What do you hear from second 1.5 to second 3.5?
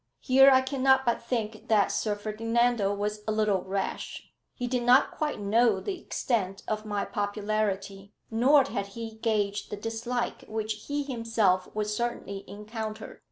that Sir Ferdinando was a